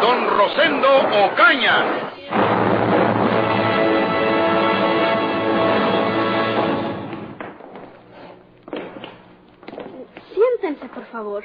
don 0.00 0.28
Rosendo 0.38 0.88
Ocaña. 1.26 1.76
Siéntense, 10.32 10.88
por 10.88 11.04
favor. 11.06 11.44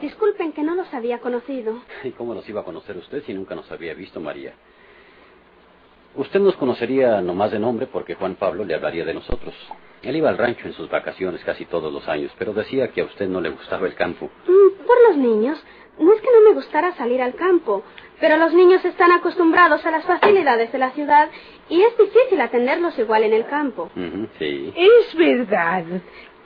Disculpen 0.00 0.52
que 0.52 0.62
no 0.62 0.74
los 0.74 0.92
había 0.94 1.18
conocido. 1.18 1.82
¿Y 2.04 2.10
cómo 2.12 2.34
nos 2.34 2.48
iba 2.48 2.60
a 2.60 2.64
conocer 2.64 2.96
usted 2.96 3.22
si 3.24 3.34
nunca 3.34 3.54
nos 3.54 3.70
había 3.70 3.94
visto, 3.94 4.20
María? 4.20 4.54
Usted 6.14 6.40
nos 6.40 6.56
conocería 6.56 7.20
nomás 7.20 7.50
de 7.52 7.58
nombre 7.58 7.86
porque 7.86 8.14
Juan 8.14 8.34
Pablo 8.34 8.64
le 8.64 8.74
hablaría 8.74 9.04
de 9.04 9.14
nosotros. 9.14 9.54
Él 10.02 10.16
iba 10.16 10.28
al 10.28 10.36
rancho 10.38 10.66
en 10.66 10.74
sus 10.74 10.88
vacaciones 10.90 11.42
casi 11.44 11.64
todos 11.64 11.92
los 11.92 12.06
años, 12.08 12.30
pero 12.38 12.52
decía 12.52 12.88
que 12.88 13.00
a 13.00 13.04
usted 13.04 13.28
no 13.28 13.40
le 13.40 13.50
gustaba 13.50 13.86
el 13.86 13.94
campo. 13.94 14.30
Mm, 14.46 14.86
por 14.86 14.96
los 15.08 15.16
niños. 15.16 15.58
No 15.98 16.12
es 16.12 16.20
que 16.20 16.28
no 16.32 16.48
me 16.48 16.54
gustara 16.54 16.94
salir 16.96 17.20
al 17.20 17.34
campo, 17.34 17.82
pero 18.20 18.36
los 18.36 18.54
niños 18.54 18.84
están 18.84 19.12
acostumbrados 19.12 19.84
a 19.84 19.90
las 19.90 20.04
facilidades 20.04 20.72
de 20.72 20.78
la 20.78 20.90
ciudad 20.90 21.28
y 21.68 21.82
es 21.82 21.96
difícil 21.98 22.40
atenderlos 22.40 22.98
igual 22.98 23.24
en 23.24 23.32
el 23.32 23.46
campo. 23.46 23.90
Sí. 24.38 24.72
Es 24.74 25.14
verdad. 25.14 25.84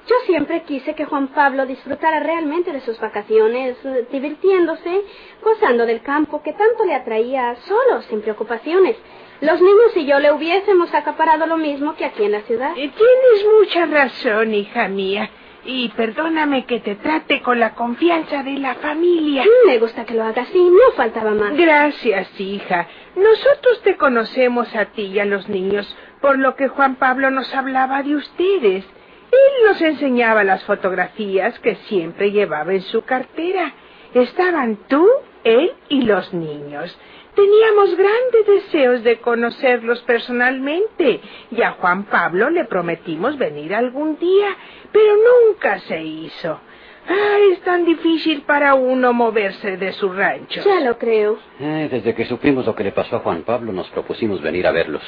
Yo 0.09 0.15
siempre 0.25 0.63
quise 0.63 0.95
que 0.95 1.05
Juan 1.05 1.29
Pablo 1.29 1.67
disfrutara 1.67 2.21
realmente 2.21 2.73
de 2.73 2.81
sus 2.81 2.99
vacaciones, 3.01 3.77
eh, 3.85 4.07
divirtiéndose, 4.11 5.03
gozando 5.43 5.85
del 5.85 6.01
campo 6.01 6.43
que 6.43 6.53
tanto 6.53 6.85
le 6.85 6.95
atraía 6.95 7.57
solo, 7.57 8.03
sin 8.03 8.21
preocupaciones. 8.23 8.97
Los 9.41 9.61
niños 9.61 9.97
y 9.97 10.07
yo 10.07 10.21
le 10.21 10.33
hubiésemos 10.33 10.95
acaparado 10.95 11.47
lo 11.47 11.57
mismo 11.57 11.97
que 11.97 12.05
aquí 12.05 12.23
en 12.25 12.33
la 12.33 12.43
ciudad. 12.43 12.73
Tienes 12.75 13.47
mucha 13.59 13.87
razón, 13.87 14.55
hija 14.55 14.89
mía. 14.89 15.29
Y 15.67 15.89
perdóname 15.91 16.65
que 16.65 16.79
te 16.79 16.95
trate 16.95 17.43
con 17.43 17.59
la 17.59 17.75
confianza 17.75 18.45
de 18.45 18.53
la 18.53 18.77
familia. 18.77 19.45
Me 19.67 19.79
gusta 19.79 20.05
que 20.05 20.15
lo 20.15 20.23
haga 20.23 20.43
así, 20.43 20.63
no 20.63 20.93
faltaba 20.97 21.33
más. 21.33 21.57
Gracias, 21.57 22.29
hija. 22.41 22.87
Nosotros 23.17 23.83
te 23.83 23.97
conocemos 23.97 24.73
a 24.77 24.87
ti 24.87 25.03
y 25.03 25.19
a 25.19 25.25
los 25.25 25.49
niños, 25.49 25.97
por 26.21 26.39
lo 26.39 26.55
que 26.55 26.69
Juan 26.69 26.97
Pablo 26.97 27.31
nos 27.31 27.53
hablaba 27.53 28.03
de 28.05 28.15
ustedes. 28.15 28.85
Él 28.85 29.65
nos 29.67 29.81
enseñaba 29.83 30.45
las 30.45 30.63
fotografías 30.65 31.59
que 31.59 31.75
siempre 31.89 32.31
llevaba 32.31 32.73
en 32.73 32.83
su 32.83 33.03
cartera. 33.03 33.73
Estaban 34.15 34.77
tú, 34.89 35.05
él 35.43 35.73
y 35.89 36.03
los 36.03 36.33
niños. 36.33 36.97
Teníamos 37.37 37.95
grandes 37.97 38.47
deseos 38.47 39.05
de 39.05 39.19
conocerlos 39.19 40.01
personalmente 40.03 41.21
y 41.51 41.61
a 41.61 41.73
Juan 41.73 42.05
Pablo 42.05 42.49
le 42.49 42.65
prometimos 42.65 43.37
venir 43.37 43.75
algún 43.75 44.19
día, 44.19 44.57
pero 44.91 45.13
nunca 45.17 45.79
se 45.81 46.03
hizo. 46.03 46.59
Ah, 47.07 47.37
es 47.53 47.61
tan 47.61 47.85
difícil 47.85 48.41
para 48.43 48.75
uno 48.75 49.13
moverse 49.13 49.77
de 49.77 49.93
su 49.93 50.13
rancho. 50.13 50.63
Ya 50.65 50.81
lo 50.81 50.97
creo. 50.97 51.39
Eh, 51.61 51.89
desde 51.91 52.15
que 52.15 52.25
supimos 52.25 52.65
lo 52.65 52.75
que 52.75 52.85
le 52.85 52.93
pasó 52.93 53.17
a 53.17 53.21
Juan 53.21 53.43
Pablo, 53.43 53.71
nos 53.71 53.89
propusimos 53.91 54.41
venir 54.41 54.67
a 54.67 54.73
verlos. 54.73 55.03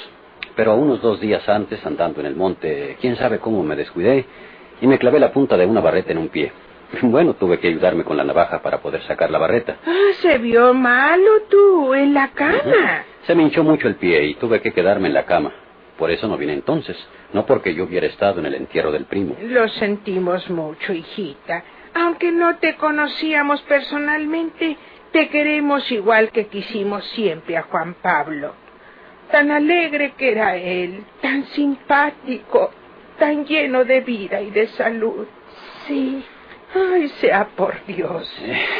Pero 0.54 0.74
unos 0.76 1.00
dos 1.00 1.20
días 1.20 1.48
antes, 1.48 1.84
andando 1.86 2.20
en 2.20 2.26
el 2.26 2.36
monte, 2.36 2.98
quién 3.00 3.16
sabe 3.16 3.38
cómo 3.38 3.62
me 3.62 3.74
descuidé 3.74 4.26
y 4.82 4.86
me 4.86 4.98
clavé 4.98 5.18
la 5.18 5.32
punta 5.32 5.56
de 5.56 5.64
una 5.64 5.80
barreta 5.80 6.12
en 6.12 6.18
un 6.18 6.28
pie. 6.28 6.52
Bueno, 7.02 7.34
tuve 7.34 7.58
que 7.58 7.68
ayudarme 7.68 8.04
con 8.04 8.16
la 8.16 8.24
navaja 8.24 8.62
para 8.62 8.80
poder 8.80 9.02
sacar 9.02 9.30
la 9.30 9.38
barreta. 9.38 9.76
Ah, 9.86 10.12
se 10.20 10.38
vio 10.38 10.74
malo 10.74 11.42
tú, 11.48 11.94
en 11.94 12.14
la 12.14 12.28
cama. 12.28 13.04
Se 13.26 13.34
me 13.34 13.42
hinchó 13.42 13.62
mucho 13.62 13.88
el 13.88 13.96
pie 13.96 14.24
y 14.24 14.34
tuve 14.34 14.60
que 14.60 14.72
quedarme 14.72 15.08
en 15.08 15.14
la 15.14 15.24
cama. 15.24 15.52
Por 15.98 16.10
eso 16.10 16.28
no 16.28 16.36
vine 16.36 16.52
entonces, 16.52 16.96
no 17.32 17.44
porque 17.44 17.74
yo 17.74 17.84
hubiera 17.84 18.06
estado 18.06 18.38
en 18.40 18.46
el 18.46 18.54
entierro 18.54 18.92
del 18.92 19.04
primo. 19.04 19.36
Lo 19.42 19.68
sentimos 19.68 20.48
mucho, 20.48 20.92
hijita. 20.92 21.64
Aunque 21.94 22.30
no 22.30 22.56
te 22.58 22.76
conocíamos 22.76 23.60
personalmente, 23.62 24.76
te 25.12 25.28
queremos 25.28 25.90
igual 25.90 26.30
que 26.30 26.46
quisimos 26.46 27.04
siempre 27.08 27.56
a 27.56 27.62
Juan 27.62 27.94
Pablo. 28.00 28.54
Tan 29.32 29.50
alegre 29.50 30.12
que 30.16 30.30
era 30.30 30.56
él, 30.56 31.04
tan 31.20 31.44
simpático, 31.46 32.70
tan 33.18 33.44
lleno 33.44 33.84
de 33.84 34.00
vida 34.00 34.40
y 34.40 34.50
de 34.50 34.68
salud. 34.68 35.26
Sí. 35.86 36.24
Ay, 36.74 37.08
sea 37.20 37.48
por 37.56 37.84
Dios. 37.86 38.30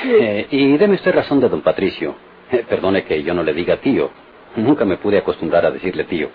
Eh, 0.05 0.47
y 0.51 0.77
deme 0.77 0.95
usted 0.97 1.13
razón 1.15 1.41
de 1.41 1.49
don 1.49 1.63
Patricio. 1.63 2.15
Eh, 2.51 2.65
perdone 2.69 3.05
que 3.05 3.23
yo 3.23 3.35
no 3.35 3.43
le 3.43 3.53
diga 3.53 3.77
tío. 3.79 4.11
Nunca 4.57 4.85
me 4.85 4.97
pude 4.97 5.19
acostumbrar 5.19 5.65
a 5.67 5.71
decirle 5.71 6.05
tío. 6.05 6.31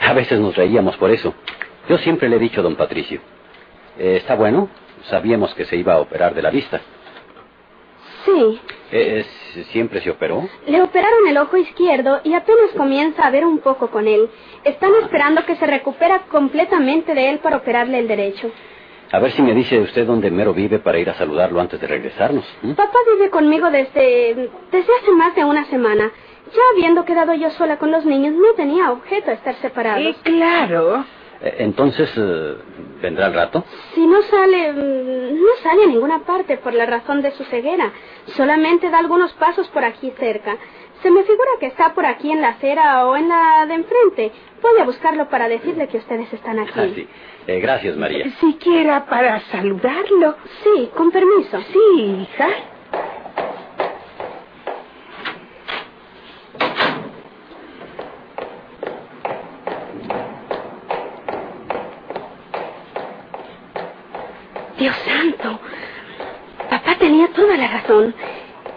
A 0.00 0.12
veces 0.12 0.40
nos 0.40 0.56
reíamos 0.56 0.96
por 0.96 1.10
eso. 1.10 1.34
Yo 1.88 1.98
siempre 1.98 2.28
le 2.28 2.36
he 2.36 2.40
dicho 2.40 2.60
a 2.60 2.64
don 2.64 2.76
Patricio. 2.76 3.20
Eh, 3.98 4.16
¿Está 4.16 4.34
bueno? 4.34 4.68
Sabíamos 5.04 5.54
que 5.54 5.64
se 5.64 5.76
iba 5.76 5.94
a 5.94 6.00
operar 6.00 6.34
de 6.34 6.42
la 6.42 6.50
vista. 6.50 6.80
Sí. 8.24 8.60
Eh, 8.90 9.24
¿Siempre 9.70 10.00
se 10.00 10.10
operó? 10.10 10.48
Le 10.66 10.82
operaron 10.82 11.26
el 11.28 11.36
ojo 11.38 11.56
izquierdo 11.56 12.20
y 12.24 12.34
apenas 12.34 12.70
comienza 12.76 13.26
a 13.26 13.30
ver 13.30 13.44
un 13.44 13.58
poco 13.58 13.88
con 13.88 14.06
él. 14.08 14.28
Están 14.64 14.92
esperando 15.02 15.44
que 15.44 15.56
se 15.56 15.66
recupera 15.66 16.20
completamente 16.30 17.14
de 17.14 17.30
él 17.30 17.38
para 17.38 17.56
operarle 17.58 17.98
el 17.98 18.08
derecho. 18.08 18.50
A 19.10 19.18
ver 19.20 19.32
si 19.32 19.42
me 19.42 19.54
dice 19.54 19.78
usted 19.80 20.06
dónde 20.06 20.30
mero 20.30 20.52
vive 20.52 20.78
para 20.80 20.98
ir 20.98 21.08
a 21.08 21.14
saludarlo 21.14 21.60
antes 21.60 21.80
de 21.80 21.86
regresarnos. 21.86 22.44
¿m? 22.62 22.74
Papá 22.74 22.98
vive 23.14 23.30
conmigo 23.30 23.70
desde, 23.70 24.50
desde 24.70 24.92
hace 25.00 25.12
más 25.12 25.34
de 25.34 25.44
una 25.44 25.64
semana. 25.66 26.10
Ya 26.54 26.62
habiendo 26.72 27.04
quedado 27.04 27.34
yo 27.34 27.50
sola 27.50 27.78
con 27.78 27.90
los 27.90 28.04
niños, 28.04 28.34
no 28.34 28.52
tenía 28.54 28.90
objeto 28.90 29.30
estar 29.30 29.54
separados. 29.56 30.04
Eh, 30.04 30.16
claro. 30.22 31.04
Eh, 31.40 31.56
Entonces, 31.60 32.10
eh, 32.16 32.56
¿vendrá 33.00 33.26
al 33.26 33.34
rato? 33.34 33.64
Si 33.94 34.06
no 34.06 34.20
sale, 34.22 34.72
mm, 34.72 35.40
no 35.40 35.48
sale 35.62 35.84
a 35.84 35.86
ninguna 35.86 36.20
parte 36.20 36.56
por 36.58 36.74
la 36.74 36.84
razón 36.86 37.22
de 37.22 37.30
su 37.32 37.44
ceguera. 37.44 37.92
Solamente 38.36 38.90
da 38.90 38.98
algunos 38.98 39.32
pasos 39.34 39.68
por 39.68 39.84
aquí 39.84 40.12
cerca. 40.18 40.56
Se 41.02 41.10
me 41.12 41.22
figura 41.22 41.50
que 41.60 41.66
está 41.66 41.94
por 41.94 42.04
aquí 42.04 42.32
en 42.32 42.40
la 42.40 42.48
acera 42.48 43.06
o 43.06 43.16
en 43.16 43.28
la 43.28 43.66
de 43.66 43.74
enfrente. 43.74 44.32
Voy 44.60 44.80
a 44.80 44.84
buscarlo 44.84 45.28
para 45.28 45.48
decirle 45.48 45.86
que 45.86 45.98
ustedes 45.98 46.32
están 46.32 46.58
aquí. 46.58 46.72
Ah, 46.74 46.88
sí. 46.94 47.08
Eh, 47.46 47.60
gracias, 47.60 47.96
María. 47.96 48.30
Siquiera 48.40 49.06
para 49.06 49.40
saludarlo. 49.52 50.36
Sí, 50.64 50.90
con 50.96 51.10
permiso. 51.12 51.60
Sí, 51.72 52.26
hija. 52.28 52.48
Dios 64.78 64.96
santo. 64.96 65.60
Papá 66.70 66.96
tenía 66.98 67.28
toda 67.28 67.56
la 67.56 67.68
razón. 67.68 68.14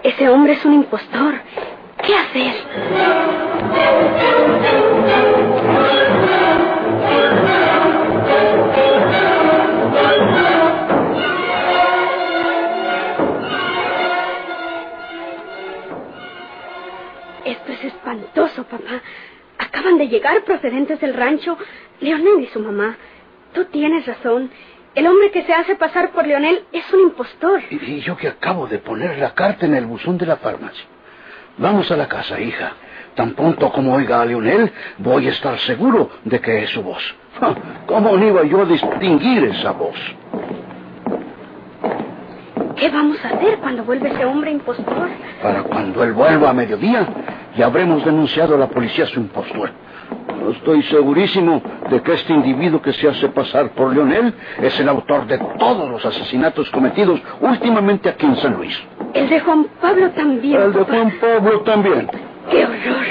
Ese 0.03 0.29
hombre 0.29 0.53
es 0.53 0.65
un 0.65 0.73
impostor. 0.73 1.35
¿Qué 2.03 2.15
hacer? 2.15 2.55
Esto 17.45 17.71
es 17.71 17.83
espantoso, 17.85 18.63
papá. 18.65 19.01
Acaban 19.57 19.97
de 19.97 20.07
llegar 20.07 20.43
procedentes 20.43 20.99
del 20.99 21.13
rancho 21.13 21.57
Leonel 21.99 22.41
y 22.41 22.47
su 22.47 22.59
mamá. 22.59 22.97
Tú 23.53 23.65
tienes 23.65 24.05
razón. 24.05 24.51
El 24.93 25.07
hombre 25.07 25.31
que 25.31 25.43
se 25.43 25.53
hace 25.53 25.75
pasar 25.75 26.11
por 26.11 26.27
Leonel 26.27 26.65
es 26.71 26.91
un 26.93 26.99
impostor. 27.01 27.61
Y, 27.69 27.75
y 27.75 28.01
yo 28.01 28.17
que 28.17 28.27
acabo 28.27 28.67
de 28.67 28.79
poner 28.79 29.17
la 29.17 29.33
carta 29.33 29.65
en 29.65 29.75
el 29.75 29.85
buzón 29.85 30.17
de 30.17 30.25
la 30.25 30.37
farmacia. 30.37 30.85
Vamos 31.57 31.91
a 31.91 31.97
la 31.97 32.07
casa, 32.07 32.39
hija. 32.39 32.73
Tan 33.15 33.31
pronto 33.31 33.71
como 33.71 33.93
oiga 33.93 34.21
a 34.21 34.25
Leonel, 34.25 34.71
voy 34.97 35.27
a 35.27 35.31
estar 35.31 35.57
seguro 35.59 36.09
de 36.23 36.39
que 36.39 36.63
es 36.63 36.69
su 36.69 36.81
voz. 36.81 37.03
¿Cómo 37.85 38.15
no 38.15 38.25
iba 38.25 38.43
yo 38.43 38.61
a 38.61 38.65
distinguir 38.65 39.43
esa 39.45 39.71
voz? 39.71 39.97
¿Qué 42.75 42.89
vamos 42.89 43.17
a 43.23 43.29
hacer 43.29 43.59
cuando 43.59 43.83
vuelva 43.83 44.07
ese 44.07 44.25
hombre 44.25 44.51
impostor? 44.51 45.09
Para 45.41 45.63
cuando 45.63 46.03
él 46.03 46.13
vuelva 46.13 46.49
a 46.49 46.53
mediodía, 46.53 47.07
ya 47.55 47.65
habremos 47.65 48.03
denunciado 48.03 48.55
a 48.55 48.57
la 48.57 48.67
policía 48.67 49.05
su 49.05 49.19
impostor. 49.19 49.71
Estoy 50.51 50.81
segurísimo 50.83 51.61
de 51.89 52.01
que 52.01 52.13
este 52.13 52.33
individuo 52.33 52.81
que 52.81 52.93
se 52.93 53.07
hace 53.07 53.29
pasar 53.29 53.69
por 53.71 53.93
Leonel 53.93 54.33
es 54.61 54.79
el 54.79 54.89
autor 54.89 55.27
de 55.27 55.37
todos 55.37 55.89
los 55.89 56.05
asesinatos 56.05 56.69
cometidos 56.71 57.21
últimamente 57.39 58.09
aquí 58.09 58.25
en 58.25 58.35
San 58.37 58.53
Luis. 58.55 58.77
El 59.13 59.29
de 59.29 59.39
Juan 59.39 59.67
Pablo 59.79 60.09
también. 60.11 60.61
El 60.61 60.73
de 60.73 60.79
papá. 60.79 60.91
Juan 60.93 61.13
Pablo 61.21 61.61
también. 61.61 62.09
¡Qué 62.49 62.65
horror! 62.65 63.05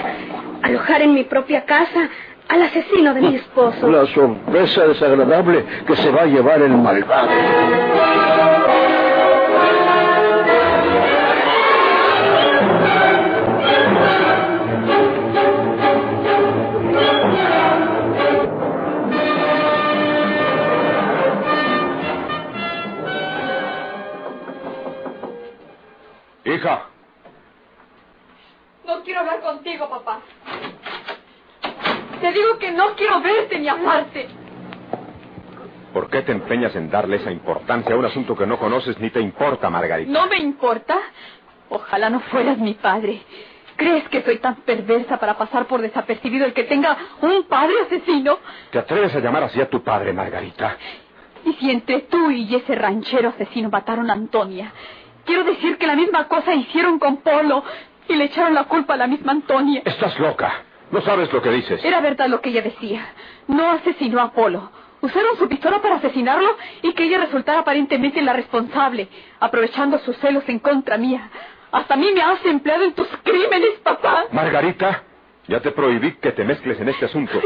Alojar 0.62 1.02
en 1.02 1.14
mi 1.14 1.25
propia 1.25 1.64
casa 1.64 2.08
al 2.49 2.62
asesino 2.62 3.14
de 3.14 3.20
mi 3.20 3.37
esposo. 3.37 3.88
La 3.88 4.06
sorpresa 4.06 4.87
desagradable 4.88 5.64
que 5.87 5.97
se 5.97 6.11
va 6.11 6.23
a 6.23 6.26
llevar 6.26 6.61
el 6.62 6.76
malvado. 6.76 7.31
No 32.80 32.94
quiero 32.96 33.20
verte 33.20 33.58
ni 33.58 33.68
hablarte. 33.68 34.28
¿por 35.92 36.08
qué 36.08 36.22
te 36.22 36.32
empeñas 36.32 36.74
en 36.76 36.88
darle 36.88 37.16
esa 37.16 37.32
importancia 37.32 37.94
a 37.94 37.98
un 37.98 38.04
asunto 38.04 38.36
que 38.36 38.46
no 38.46 38.58
conoces 38.58 38.98
ni 39.00 39.10
te 39.10 39.20
importa, 39.20 39.68
Margarita? 39.68 40.10
¿No 40.10 40.28
me 40.28 40.38
importa? 40.38 40.96
Ojalá 41.68 42.08
no 42.08 42.20
fueras 42.20 42.58
mi 42.58 42.74
padre. 42.74 43.22
¿Crees 43.76 44.08
que 44.08 44.22
soy 44.22 44.38
tan 44.38 44.56
perversa 44.56 45.18
para 45.18 45.36
pasar 45.36 45.66
por 45.66 45.80
desapercibido 45.80 46.46
el 46.46 46.52
que 46.52 46.64
tenga 46.64 46.96
un 47.20 47.42
padre 47.44 47.74
asesino? 47.86 48.38
¿Te 48.70 48.78
atreves 48.78 49.14
a 49.14 49.20
llamar 49.20 49.44
así 49.44 49.60
a 49.60 49.68
tu 49.68 49.82
padre, 49.82 50.12
Margarita? 50.12 50.76
Y 51.44 51.54
si 51.54 51.70
entre 51.70 52.02
tú 52.02 52.30
y 52.30 52.54
ese 52.54 52.74
ranchero 52.76 53.30
asesino 53.30 53.68
mataron 53.68 54.10
a 54.10 54.12
Antonia, 54.12 54.72
quiero 55.24 55.44
decir 55.44 55.76
que 55.76 55.86
la 55.86 55.96
misma 55.96 56.28
cosa 56.28 56.54
hicieron 56.54 56.98
con 56.98 57.18
Polo 57.18 57.64
y 58.08 58.14
le 58.14 58.24
echaron 58.24 58.54
la 58.54 58.64
culpa 58.64 58.94
a 58.94 58.96
la 58.96 59.06
misma 59.06 59.32
Antonia. 59.32 59.82
Estás 59.84 60.18
loca. 60.20 60.69
No 60.90 61.00
sabes 61.02 61.32
lo 61.32 61.40
que 61.40 61.50
dices. 61.50 61.84
Era 61.84 62.00
verdad 62.00 62.28
lo 62.28 62.40
que 62.40 62.50
ella 62.50 62.62
decía. 62.62 63.06
No 63.46 63.70
asesinó 63.70 64.20
a 64.20 64.32
Polo. 64.32 64.70
Usaron 65.02 65.37
su 65.38 65.48
pistola 65.48 65.81
para 65.81 65.96
asesinarlo 65.96 66.56
y 66.82 66.92
que 66.92 67.04
ella 67.04 67.19
resultara 67.19 67.60
aparentemente 67.60 68.20
la 68.20 68.34
responsable, 68.34 69.08
aprovechando 69.38 69.98
sus 70.00 70.16
celos 70.19 70.44
en 70.48 70.58
contra 70.58 70.98
mía. 70.98 71.31
Hasta 71.72 71.94
a 71.94 71.96
mí 71.96 72.10
me 72.14 72.20
has 72.20 72.44
empleado 72.44 72.84
en 72.84 72.92
tus 72.92 73.08
crímenes, 73.22 73.78
papá. 73.82 74.25
Margarita, 74.32 75.04
ya 75.48 75.60
te 75.60 75.70
prohibí 75.70 76.12
que 76.16 76.32
te 76.32 76.44
mezcles 76.44 76.78
en 76.81 76.88
este 76.88 77.06
asunto. 77.06 77.40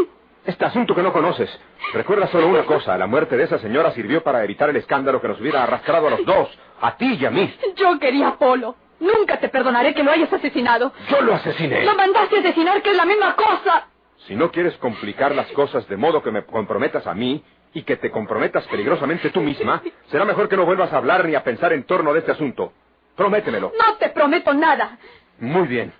Este 0.44 0.64
asunto 0.64 0.94
que 0.94 1.02
no 1.02 1.12
conoces. 1.12 1.48
Recuerda 1.92 2.26
solo 2.26 2.48
una 2.48 2.64
cosa. 2.64 2.98
La 2.98 3.06
muerte 3.06 3.36
de 3.36 3.44
esa 3.44 3.58
señora 3.58 3.92
sirvió 3.92 4.22
para 4.22 4.42
evitar 4.44 4.68
el 4.68 4.76
escándalo 4.76 5.20
que 5.20 5.28
nos 5.28 5.40
hubiera 5.40 5.62
arrastrado 5.62 6.08
a 6.08 6.10
los 6.10 6.24
dos. 6.24 6.48
A 6.80 6.96
ti 6.96 7.16
y 7.20 7.24
a 7.24 7.30
mí. 7.30 7.54
Yo 7.76 7.98
quería 7.98 8.28
a 8.28 8.36
Polo. 8.36 8.76
Nunca 9.04 9.38
te 9.38 9.48
perdonaré 9.50 9.94
que 9.94 10.02
lo 10.02 10.10
hayas 10.10 10.32
asesinado. 10.32 10.92
Yo 11.10 11.20
lo 11.20 11.34
asesiné. 11.34 11.84
Lo 11.84 11.94
mandaste 11.94 12.36
a 12.36 12.40
asesinar, 12.40 12.82
que 12.82 12.90
es 12.90 12.96
la 12.96 13.04
misma 13.04 13.36
cosa. 13.36 13.88
Si 14.26 14.34
no 14.34 14.50
quieres 14.50 14.74
complicar 14.78 15.34
las 15.34 15.46
cosas 15.48 15.86
de 15.88 15.96
modo 15.96 16.22
que 16.22 16.30
me 16.30 16.44
comprometas 16.44 17.06
a 17.06 17.14
mí 17.14 17.44
y 17.74 17.82
que 17.82 17.96
te 17.96 18.10
comprometas 18.10 18.66
peligrosamente 18.68 19.28
tú 19.30 19.40
misma, 19.40 19.82
será 20.10 20.24
mejor 20.24 20.48
que 20.48 20.56
no 20.56 20.64
vuelvas 20.64 20.92
a 20.92 20.96
hablar 20.96 21.26
ni 21.26 21.34
a 21.34 21.44
pensar 21.44 21.72
en 21.74 21.84
torno 21.84 22.14
de 22.14 22.20
este 22.20 22.32
asunto. 22.32 22.72
Prométemelo. 23.14 23.72
No 23.78 23.96
te 23.96 24.08
prometo 24.08 24.54
nada. 24.54 24.98
Muy 25.38 25.68
bien. 25.68 25.92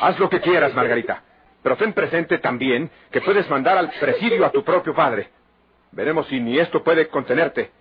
Haz 0.00 0.18
lo 0.18 0.28
que 0.28 0.40
quieras, 0.40 0.74
Margarita. 0.74 1.22
Pero 1.62 1.76
ten 1.76 1.94
presente 1.94 2.38
también 2.38 2.90
que 3.10 3.22
puedes 3.22 3.48
mandar 3.48 3.78
al 3.78 3.90
presidio 3.90 4.44
a 4.44 4.50
tu 4.50 4.62
propio 4.62 4.94
padre. 4.94 5.30
Veremos 5.92 6.26
si 6.26 6.38
ni 6.38 6.58
esto 6.58 6.84
puede 6.84 7.08
contenerte. 7.08 7.72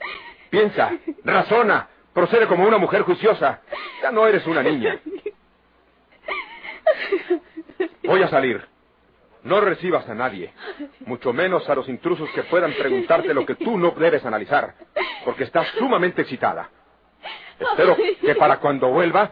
Piensa, 0.50 0.94
razona, 1.24 1.90
procede 2.16 2.48
como 2.48 2.66
una 2.66 2.80
mujer 2.80 3.04
juiciosa. 3.04 3.62
Ya 4.02 4.10
no 4.10 4.26
eres 4.26 4.48
una 4.48 4.64
niña. 4.64 4.98
Voy 8.04 8.24
a 8.24 8.30
salir. 8.30 8.66
No 9.44 9.62
recibas 9.62 10.10
a 10.10 10.16
nadie, 10.16 10.52
mucho 11.02 11.32
menos 11.32 11.70
a 11.70 11.76
los 11.76 11.88
intrusos 11.88 12.28
que 12.32 12.42
puedan 12.44 12.74
preguntarte 12.74 13.32
lo 13.32 13.46
que 13.46 13.54
tú 13.54 13.78
no 13.78 13.92
debes 13.92 14.26
analizar, 14.26 14.74
porque 15.24 15.44
estás 15.44 15.68
sumamente 15.78 16.24
excitada. 16.24 16.72
Espero 17.60 17.96
que 17.96 18.36
para 18.36 18.58
cuando 18.58 18.88
vuelva 18.88 19.30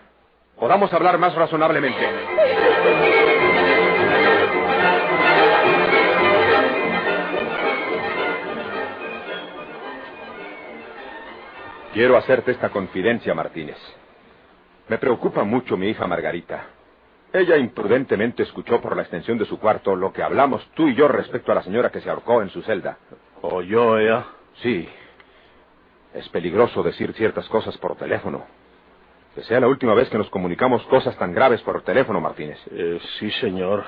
podamos 0.56 0.94
hablar 0.94 1.18
más 1.18 1.34
razonablemente. 1.34 3.23
Quiero 11.94 12.18
hacerte 12.18 12.52
esta 12.52 12.70
confidencia, 12.70 13.36
Martínez. 13.36 13.78
Me 14.88 14.98
preocupa 14.98 15.44
mucho 15.44 15.78
mi 15.78 15.90
hija 15.90 16.08
Margarita. 16.08 16.66
Ella 17.32 17.56
imprudentemente 17.56 18.42
escuchó 18.42 18.82
por 18.82 18.96
la 18.96 19.04
extensión 19.04 19.38
de 19.38 19.46
su 19.46 19.60
cuarto 19.60 19.96
lo 19.96 20.12
que 20.12 20.24
hablamos 20.24 20.68
tú 20.74 20.88
y 20.88 20.96
yo 20.96 21.08
respecto 21.08 21.52
a 21.52 21.56
la 21.56 21.62
señora 21.62 21.92
que 21.92 22.02
se 22.02 22.10
ahorcó 22.10 22.42
en 22.42 22.50
su 22.50 22.64
celda. 22.64 22.98
¿Oyó 23.42 24.00
ella? 24.00 24.26
Sí. 24.64 24.90
Es 26.16 26.28
peligroso 26.30 26.82
decir 26.82 27.14
ciertas 27.14 27.48
cosas 27.48 27.78
por 27.78 27.96
teléfono. 27.96 28.44
Que 29.36 29.44
sea 29.44 29.60
la 29.60 29.68
última 29.68 29.94
vez 29.94 30.10
que 30.10 30.18
nos 30.18 30.32
comunicamos 30.32 30.82
cosas 30.88 31.16
tan 31.18 31.32
graves 31.32 31.62
por 31.62 31.84
teléfono, 31.84 32.20
Martínez. 32.20 32.58
Eh, 32.72 33.00
sí, 33.20 33.30
señor. 33.40 33.84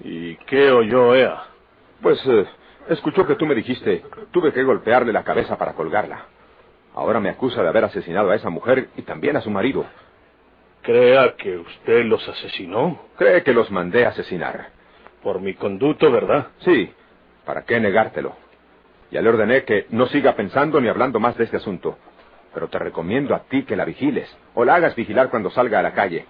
¿Y 0.00 0.36
qué 0.44 0.70
oyó 0.70 1.14
ella? 1.14 1.44
Pues 2.02 2.20
eh, 2.26 2.44
escuchó 2.90 3.26
que 3.26 3.36
tú 3.36 3.46
me 3.46 3.54
dijiste, 3.54 4.04
tuve 4.32 4.52
que 4.52 4.62
golpearle 4.62 5.14
la 5.14 5.24
cabeza 5.24 5.56
para 5.56 5.72
colgarla. 5.72 6.35
Ahora 6.96 7.20
me 7.20 7.28
acusa 7.28 7.62
de 7.62 7.68
haber 7.68 7.84
asesinado 7.84 8.30
a 8.30 8.36
esa 8.36 8.48
mujer 8.48 8.88
y 8.96 9.02
también 9.02 9.36
a 9.36 9.42
su 9.42 9.50
marido. 9.50 9.84
Crea 10.80 11.34
que 11.36 11.58
usted 11.58 12.04
los 12.06 12.26
asesinó. 12.26 12.98
Cree 13.18 13.42
que 13.42 13.52
los 13.52 13.70
mandé 13.70 14.06
a 14.06 14.08
asesinar. 14.08 14.70
Por 15.22 15.40
mi 15.42 15.52
conducto, 15.54 16.10
¿verdad? 16.10 16.46
Sí. 16.60 16.90
¿Para 17.44 17.64
qué 17.64 17.78
negártelo? 17.80 18.34
Ya 19.10 19.20
le 19.20 19.28
ordené 19.28 19.64
que 19.64 19.86
no 19.90 20.06
siga 20.06 20.36
pensando 20.36 20.80
ni 20.80 20.88
hablando 20.88 21.20
más 21.20 21.36
de 21.36 21.44
este 21.44 21.58
asunto. 21.58 21.98
Pero 22.54 22.68
te 22.68 22.78
recomiendo 22.78 23.34
a 23.34 23.40
ti 23.40 23.64
que 23.64 23.76
la 23.76 23.84
vigiles 23.84 24.34
o 24.54 24.64
la 24.64 24.76
hagas 24.76 24.94
vigilar 24.96 25.28
cuando 25.28 25.50
salga 25.50 25.80
a 25.80 25.82
la 25.82 25.92
calle. 25.92 26.24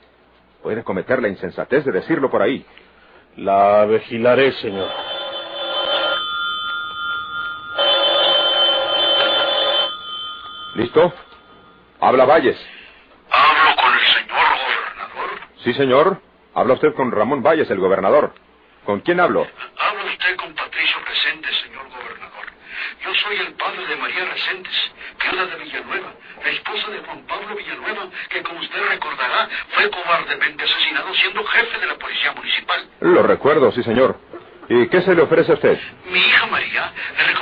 Puede 0.65 0.83
cometer 0.83 1.23
la 1.23 1.29
insensatez 1.29 1.85
de 1.85 1.93
decirlo 1.93 2.29
por 2.29 2.43
ahí. 2.43 2.67
La 3.37 3.85
vigilaré, 3.85 4.51
señor. 4.55 4.91
Habla 12.01 12.25
Valles. 12.25 12.57
¿Hablo 13.31 13.77
con 13.77 13.93
el 13.93 14.07
señor 14.07 14.47
gobernador? 14.49 15.41
Sí, 15.63 15.75
señor. 15.75 16.21
Habla 16.55 16.75
usted 16.75 16.95
con 16.95 17.13
Ramón 17.13 17.43
Valles, 17.43 17.71
el 17.71 17.79
gobernador. 17.79 18.33
¿Con 18.87 19.01
quién 19.01 19.21
hablo? 19.21 19.47
Habla 19.77 20.05
usted 20.05 20.37
con 20.37 20.55
Patricio 20.55 20.97
Resentes, 21.07 21.55
señor 21.65 21.85
gobernador. 21.91 22.47
Yo 23.05 23.15
soy 23.15 23.37
el 23.37 23.53
padre 23.55 23.87
de 23.87 23.97
María 23.97 24.25
Resentes, 24.25 24.93
viuda 25.21 25.47
de 25.47 25.57
Villanueva, 25.57 26.13
la 26.43 26.51
esposa 26.51 26.91
de 26.91 26.99
Juan 27.01 27.27
Pablo 27.27 27.57
Villanueva, 27.57 28.09
que 28.31 28.43
como 28.43 28.61
usted 28.61 28.89
recordará, 28.89 29.49
fue 29.75 29.91
cobardemente 29.91 30.65
asesinado 30.65 31.15
siendo 31.15 31.45
jefe 31.45 31.79
de 31.79 31.87
la 31.89 31.95
policía 31.97 32.33
municipal. 32.33 32.89
Lo 33.01 33.23
recuerdo, 33.23 33.71
sí, 33.73 33.83
señor. 33.83 34.17
¿Y 34.69 34.89
qué 34.89 35.03
se 35.03 35.15
le 35.15 35.23
ofrece 35.23 35.53
a 35.53 35.55
usted? 35.55 35.79
Mi 36.07 36.19
hija 36.19 36.47
María 36.47 36.91
le 37.19 37.35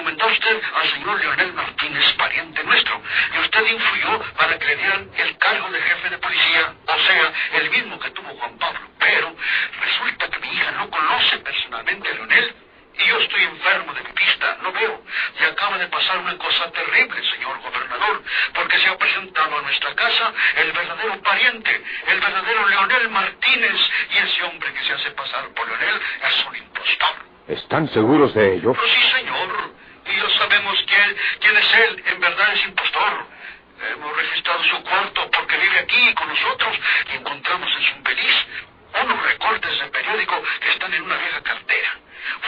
usted 3.55 3.73
influyó 3.73 4.21
para 4.37 4.59
que 4.59 4.67
le 4.67 4.77
dieran 4.77 5.11
el 5.17 5.39
cargo 5.39 5.71
de 5.71 5.81
jefe 5.81 6.11
de 6.11 6.19
policía, 6.19 6.75
o 6.87 6.99
sea, 6.99 7.33
el 7.53 7.71
mismo 7.71 7.99
que 8.01 8.11
tuvo 8.11 8.29
Juan 8.31 8.59
Pablo. 8.59 8.81
Pero 8.99 9.37
resulta 9.81 10.29
que 10.29 10.39
mi 10.41 10.49
hija 10.55 10.71
no 10.73 10.91
conoce 10.91 11.39
personalmente 11.39 12.09
a 12.09 12.15
Leonel, 12.15 12.55
y 12.97 13.09
yo 13.09 13.19
estoy 13.19 13.43
enfermo 13.45 13.93
de 13.93 14.03
mi 14.03 14.13
vista, 14.13 14.57
no 14.63 14.73
veo. 14.73 15.03
Y 15.41 15.45
acaba 15.45 15.79
de 15.79 15.87
pasar 15.89 16.19
una 16.19 16.37
cosa 16.39 16.71
terrible, 16.71 17.31
señor 17.31 17.61
gobernador, 17.61 18.23
porque 18.55 18.79
se 18.79 18.89
ha 18.89 18.99
presentado 18.99 19.59
a 19.59 19.63
nuestra 19.63 19.95
casa 19.95 20.33
el 20.57 20.73
verdadero 20.73 21.21
pariente, 21.23 21.85
el 22.07 22.21
verdadero 22.21 22.69
Leonel 22.69 23.09
Martínez, 23.11 23.81
y 24.11 24.19
ese 24.19 24.43
hombre 24.45 24.73
que 24.73 24.85
se 24.85 24.93
hace 24.95 25.11
pasar 25.13 25.49
por 25.55 25.69
Leonel 25.69 26.01
es 26.23 26.47
un 26.47 26.57
impostor. 26.57 27.15
¿Están 27.49 27.89
seguros 27.93 28.35
de 28.35 28.57
ello? 28.57 28.73
Pero 28.73 28.89
sí, 28.89 29.11
señor. 29.11 29.75
Y 30.07 30.17
yo 30.17 30.31
sabemos 30.31 30.77
quién, 30.87 31.17
quién 31.41 31.57
es 31.57 31.75
él. 31.75 32.05
En 32.07 32.21
verdad 32.21 32.53
es 32.55 32.65
impostor. 32.65 33.27
Hemos 33.91 34.17
registrado 34.17 34.65
su 34.65 34.83
cuarto 34.83 35.31
porque 35.31 35.57
vive 35.59 35.79
aquí 35.79 36.15
con 36.15 36.29
nosotros 36.29 36.77
y 37.13 37.17
encontramos 37.17 37.69
en 37.77 37.83
su 37.83 37.97
infeliz 37.99 38.47
unos 39.03 39.23
recortes 39.25 39.79
de 39.79 39.87
periódico 39.87 40.43
que 40.61 40.71
están 40.71 40.95
en 40.95 41.03
una 41.03 41.17
vieja 41.17 41.43
cartera. 41.43 41.99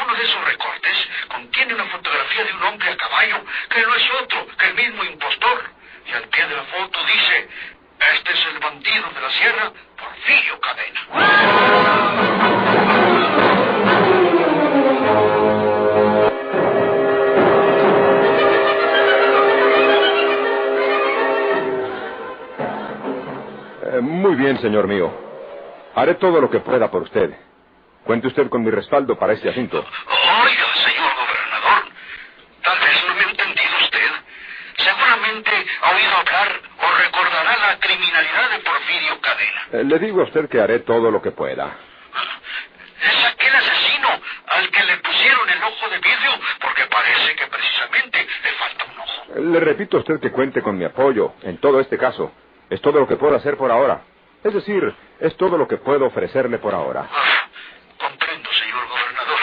Uno 0.02 0.14
de 0.14 0.24
esos 0.24 0.44
recortes 0.44 1.08
contiene 1.28 1.74
una 1.74 1.87
fotografía 1.87 2.44
de 2.44 2.52
un 2.54 2.62
hombre 2.62 2.90
a 2.90 2.96
caballo 2.96 3.44
que 3.68 3.82
no 3.82 3.94
es 3.94 4.10
otro 4.22 4.46
que 4.56 4.66
el 4.66 4.74
mismo 4.74 5.04
impostor. 5.04 5.70
Y 6.06 6.12
al 6.12 6.28
pie 6.28 6.46
de 6.46 6.56
la 6.56 6.64
foto 6.64 7.04
dice, 7.04 7.48
este 8.14 8.32
es 8.32 8.46
el 8.46 8.58
bandido 8.58 9.10
de 9.10 9.20
la 9.20 9.30
sierra, 9.30 9.72
Cadena. 10.61 12.06
Eh, 23.83 24.00
muy 24.00 24.35
bien, 24.35 24.59
señor 24.61 24.88
mío. 24.88 25.12
Haré 25.95 26.14
todo 26.14 26.40
lo 26.40 26.50
que 26.50 26.59
pueda 26.61 26.90
por 26.90 27.02
usted. 27.02 27.30
Cuente 28.04 28.26
usted 28.26 28.49
con 28.49 28.62
mi 28.62 28.71
respaldo 28.71 29.16
para 29.18 29.33
este 29.33 29.49
asunto. 29.49 29.78
Oiga, 29.78 30.66
señor 30.85 31.12
gobernador, 31.14 31.92
tal 32.62 32.78
vez 32.80 33.04
no 33.09 33.14
me 33.14 33.21
ha 33.21 33.30
entendido 33.30 33.76
usted. 33.83 34.11
Seguramente 34.78 35.50
ha 35.83 35.90
oído 35.90 36.16
hablar 36.16 36.61
o 36.78 36.97
recordará 37.02 37.56
la 37.56 37.78
criminalidad 37.80 38.50
de 38.50 38.59
Porfirio 38.61 39.21
Cadena. 39.21 39.62
Eh, 39.65 39.65
le 39.85 39.99
digo 39.99 40.21
a 40.21 40.25
usted 40.25 40.49
que 40.49 40.61
haré 40.61 40.80
todo 40.80 41.11
lo 41.11 41.21
que 41.23 41.30
pueda. 41.33 41.76
Es 43.02 43.25
aquel 43.26 43.54
asesino 43.54 44.09
al 44.49 44.71
que 44.71 44.85
le 44.85 44.97
pusieron 44.99 45.49
el 45.50 45.62
ojo 45.62 45.88
de 45.90 45.99
vidrio 45.99 46.33
porque 46.61 46.85
parece 46.87 47.35
que 47.37 47.47
precisamente 47.47 48.26
le 48.42 48.52
falta 48.52 48.85
un 48.85 48.99
ojo. 49.00 49.23
Eh, 49.37 49.40
Le 49.40 49.61
repito 49.61 49.97
a 49.99 50.00
usted 50.00 50.21
que 50.21 50.30
cuente 50.33 50.62
con 50.62 50.76
mi 50.78 50.85
apoyo 50.85 51.35
en 51.42 51.59
todo 51.59 51.80
este 51.80 51.99
caso. 51.99 52.33
Es 52.71 52.80
todo 52.80 52.99
lo 53.00 53.06
que 53.06 53.16
puedo 53.16 53.37
hacer 53.37 53.56
por 53.56 53.71
ahora. 53.71 54.00
Es 54.42 54.54
decir, 54.54 54.95
es 55.21 55.37
todo 55.37 55.56
lo 55.59 55.66
que 55.68 55.76
puedo 55.76 56.06
ofrecerle 56.06 56.59
por 56.59 56.75
ahora. 56.75 57.06
Ah, 57.11 57.49
comprendo, 57.99 58.50
señor 58.52 58.87
gobernador. 58.88 59.38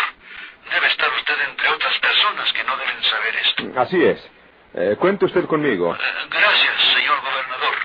Debe 0.72 0.88
estar 0.88 1.10
usted 1.14 1.36
entre 1.50 1.70
otras 1.70 1.98
personas 2.00 2.54
que 2.54 2.64
no 2.64 2.78
deben 2.78 3.04
saber 3.04 3.36
esto. 3.36 3.80
Así 3.80 4.04
es. 4.04 4.30
Eh, 4.76 4.96
cuente 5.00 5.26
usted 5.26 5.46
conmigo. 5.46 5.94
Eh, 5.96 6.00
Gracias, 6.30 6.82
señor 6.96 7.20
gobernador. 7.22 7.76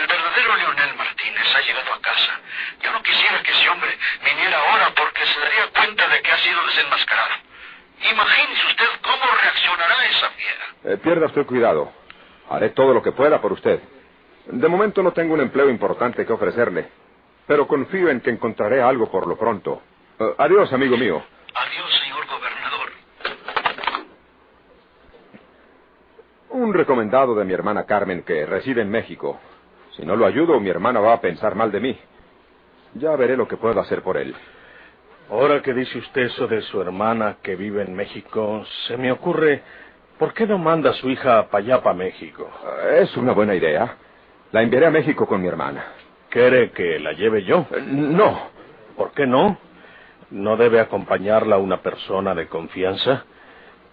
El 0.00 0.06
verdadero 0.06 0.56
Leonel 0.56 0.94
Martínez 0.96 1.56
ha 1.56 1.60
llegado 1.62 1.92
a 1.94 2.00
casa. 2.00 2.40
Yo 2.82 2.92
no 2.92 3.02
quisiera 3.02 3.42
que 3.42 3.50
ese 3.50 3.68
hombre 3.70 3.96
viniera 4.24 4.58
ahora 4.58 4.92
porque 4.94 5.24
se 5.26 5.40
daría 5.40 5.66
cuenta 5.80 6.08
de 6.08 6.22
que 6.22 6.30
ha 6.30 6.38
sido 6.38 6.66
desenmascarado. 6.66 7.34
Imagínese 8.12 8.66
usted 8.66 8.86
cómo 9.02 9.24
reaccionará 9.40 10.06
esa 10.06 10.28
fiera. 10.30 10.94
Eh, 10.94 10.96
pierda 10.98 11.26
usted 11.26 11.46
cuidado. 11.46 11.92
Haré 12.50 12.70
todo 12.70 12.92
lo 12.92 13.02
que 13.02 13.12
pueda 13.12 13.40
por 13.40 13.52
usted. 13.52 13.80
De 14.46 14.68
momento 14.68 15.02
no 15.02 15.12
tengo 15.12 15.34
un 15.34 15.40
empleo 15.40 15.70
importante 15.70 16.26
que 16.26 16.32
ofrecerle, 16.32 16.88
pero 17.46 17.66
confío 17.66 18.08
en 18.08 18.20
que 18.20 18.30
encontraré 18.30 18.82
algo 18.82 19.10
por 19.10 19.26
lo 19.26 19.38
pronto. 19.38 19.82
Eh, 20.18 20.34
adiós, 20.38 20.72
amigo 20.72 20.96
mío. 20.96 21.22
Adiós, 21.54 22.00
señor 22.02 22.26
gobernador. 22.26 22.90
Un 26.50 26.74
recomendado 26.74 27.34
de 27.34 27.44
mi 27.44 27.52
hermana 27.52 27.86
Carmen 27.86 28.22
que 28.22 28.44
reside 28.44 28.82
en 28.82 28.90
México. 28.90 29.40
Si 29.96 30.02
no 30.04 30.16
lo 30.16 30.26
ayudo, 30.26 30.58
mi 30.60 30.68
hermana 30.68 31.00
va 31.00 31.14
a 31.14 31.20
pensar 31.20 31.54
mal 31.54 31.70
de 31.70 31.80
mí. 31.80 32.00
Ya 32.94 33.14
veré 33.16 33.36
lo 33.36 33.46
que 33.46 33.56
puedo 33.56 33.80
hacer 33.80 34.02
por 34.02 34.16
él. 34.16 34.34
Ahora 35.30 35.62
que 35.62 35.72
dice 35.72 35.98
usted 35.98 36.22
eso 36.22 36.46
de 36.48 36.60
su 36.62 36.80
hermana 36.80 37.36
que 37.42 37.54
vive 37.54 37.82
en 37.82 37.94
México, 37.94 38.64
se 38.88 38.96
me 38.96 39.12
ocurre, 39.12 39.62
¿por 40.18 40.34
qué 40.34 40.46
no 40.46 40.58
manda 40.58 40.90
a 40.90 40.94
su 40.94 41.08
hija 41.08 41.48
para 41.48 41.62
allá, 41.64 41.82
para 41.82 41.94
México? 41.94 42.50
Eh, 42.88 43.00
Es 43.02 43.16
una 43.16 43.32
buena 43.32 43.54
idea. 43.54 43.96
La 44.52 44.62
enviaré 44.62 44.86
a 44.86 44.90
México 44.90 45.26
con 45.26 45.40
mi 45.40 45.46
hermana. 45.48 45.84
¿Quiere 46.28 46.72
que 46.72 46.98
la 46.98 47.12
lleve 47.12 47.44
yo? 47.44 47.66
Eh, 47.70 47.80
No. 47.86 48.50
¿Por 48.96 49.12
qué 49.12 49.26
no? 49.26 49.56
¿No 50.30 50.56
debe 50.56 50.80
acompañarla 50.80 51.58
una 51.58 51.78
persona 51.80 52.34
de 52.34 52.48
confianza? 52.48 53.24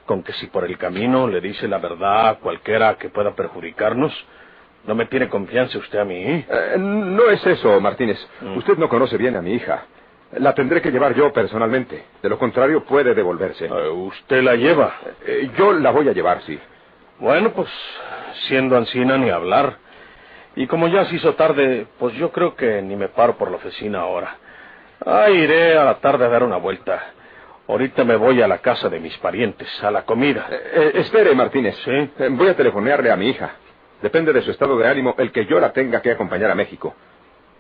Con 0.08 0.24
que 0.24 0.34
si 0.34 0.48
por 0.48 0.66
el 0.66 0.78
camino 0.78 1.28
le 1.28 1.40
dice 1.40 1.68
la 1.68 1.78
verdad 1.78 2.30
a 2.30 2.36
cualquiera 2.36 2.96
que 2.98 3.10
pueda 3.10 3.36
perjudicarnos, 3.36 4.12
¿no 4.86 4.96
me 4.96 5.06
tiene 5.06 5.30
confianza 5.30 5.78
usted 5.78 6.00
a 6.00 6.06
mí? 6.06 6.16
Eh, 6.50 6.76
no 6.80 7.30
es 7.30 7.46
eso, 7.46 7.80
Martínez. 7.80 8.18
Mm. 8.42 8.58
Usted 8.58 8.78
no 8.78 8.90
conoce 8.90 9.18
bien 9.18 9.36
a 9.36 9.42
mi 9.42 9.54
hija. 9.54 9.86
La 10.34 10.54
tendré 10.54 10.82
que 10.82 10.92
llevar 10.92 11.16
yo 11.16 11.32
personalmente. 11.32 12.04
De 12.22 12.30
lo 12.30 12.38
contrario, 12.38 12.84
puede 12.84 13.14
devolverse. 13.14 13.66
Eh, 13.66 13.90
¿Usted 13.90 14.44
la 14.44 14.56
lleva? 14.56 14.96
Eh, 15.26 15.50
yo 15.58 15.74
la 15.74 15.92
voy 15.92 16.10
a 16.10 16.14
llevar, 16.14 16.42
sí. 16.44 16.60
Bueno, 17.20 17.52
pues 17.52 17.70
siendo 18.48 18.78
ancina 18.78 19.18
ni 19.18 19.30
hablar. 19.30 19.78
Y 20.56 20.68
como 20.68 20.88
ya 20.88 21.06
se 21.06 21.16
hizo 21.16 21.36
tarde, 21.36 21.88
pues 22.00 22.16
yo 22.16 22.32
creo 22.32 22.56
que 22.56 22.82
ni 22.82 22.96
me 22.96 23.10
paro 23.10 23.38
por 23.38 23.50
la 23.50 23.58
oficina 23.58 24.00
ahora. 24.02 24.36
Ah, 25.06 25.30
iré 25.30 25.78
a 25.78 25.84
la 25.84 25.96
tarde 26.00 26.26
a 26.26 26.30
dar 26.30 26.44
una 26.44 26.58
vuelta. 26.58 27.14
Ahorita 27.68 28.04
me 28.04 28.16
voy 28.16 28.42
a 28.42 28.48
la 28.48 28.60
casa 28.60 28.90
de 28.90 29.00
mis 29.00 29.18
parientes, 29.18 29.68
a 29.84 29.92
la 29.92 30.04
comida. 30.04 30.48
Eh, 30.50 30.62
eh, 30.74 30.92
espere, 30.96 31.36
Martínez. 31.36 31.76
Sí. 31.84 31.92
Eh, 31.92 32.30
voy 32.32 32.48
a 32.48 32.56
telefonearle 32.56 33.12
a 33.12 33.16
mi 33.16 33.30
hija. 33.30 33.52
Depende 34.02 34.32
de 34.32 34.42
su 34.42 34.52
estado 34.52 34.78
de 34.78 34.88
ánimo 34.88 35.16
el 35.18 35.32
que 35.32 35.46
yo 35.46 35.60
la 35.60 35.74
tenga 35.74 36.02
que 36.02 36.12
acompañar 36.12 36.50
a 36.50 36.56
México. 36.56 36.96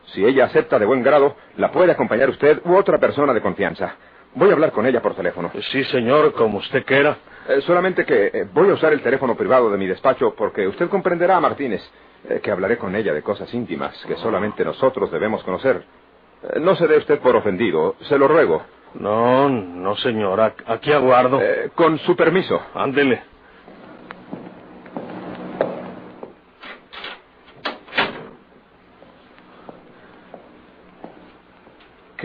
Si 0.07 0.25
ella 0.25 0.45
acepta 0.45 0.79
de 0.79 0.85
buen 0.85 1.03
grado, 1.03 1.35
la 1.57 1.71
puede 1.71 1.91
acompañar 1.91 2.29
usted 2.29 2.61
u 2.65 2.75
otra 2.75 2.97
persona 2.99 3.33
de 3.33 3.41
confianza. 3.41 3.95
Voy 4.35 4.49
a 4.49 4.53
hablar 4.53 4.71
con 4.71 4.85
ella 4.85 5.01
por 5.01 5.15
teléfono. 5.15 5.51
Sí, 5.71 5.83
señor, 5.85 6.33
como 6.33 6.59
usted 6.59 6.85
quiera. 6.85 7.17
Eh, 7.47 7.61
solamente 7.61 8.05
que 8.05 8.27
eh, 8.33 8.47
voy 8.53 8.69
a 8.69 8.73
usar 8.73 8.93
el 8.93 9.01
teléfono 9.01 9.35
privado 9.35 9.69
de 9.71 9.77
mi 9.77 9.87
despacho 9.87 10.33
porque 10.35 10.67
usted 10.67 10.89
comprenderá, 10.89 11.39
Martínez, 11.39 11.81
eh, 12.29 12.39
que 12.41 12.51
hablaré 12.51 12.77
con 12.77 12.95
ella 12.95 13.13
de 13.13 13.21
cosas 13.21 13.53
íntimas 13.53 13.95
que 14.07 14.15
solamente 14.17 14.63
nosotros 14.65 15.11
debemos 15.11 15.43
conocer. 15.43 15.83
Eh, 16.43 16.59
no 16.59 16.75
se 16.75 16.87
dé 16.87 16.97
usted 16.97 17.19
por 17.19 17.35
ofendido, 17.35 17.95
se 18.01 18.17
lo 18.17 18.27
ruego. 18.27 18.63
No, 18.95 19.49
no, 19.49 19.95
señora. 19.97 20.53
Aquí 20.65 20.91
aguardo. 20.91 21.39
Eh, 21.41 21.71
con 21.75 21.97
su 21.99 22.15
permiso. 22.15 22.61
Ándele. 22.73 23.21